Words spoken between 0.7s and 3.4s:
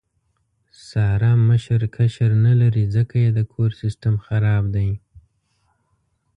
ساره مشر کشر نه لري، ځکه یې د